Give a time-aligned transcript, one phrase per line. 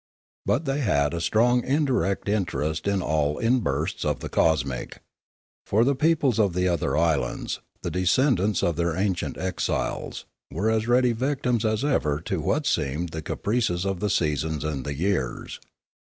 [0.47, 4.97] But they had a strong indirect interest in all inbursts of the cosmic.
[5.67, 10.87] For the peoples of the other islands, the descendants of their ancient exiles, were as
[10.87, 14.95] ready vic tims as ever to what seemed the caprices of the seasons and the
[14.95, 15.59] years.